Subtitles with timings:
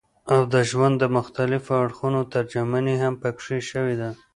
[0.33, 4.09] او د ژوند د مختلفو اړخونو ترجماني هم پکښې شوې ده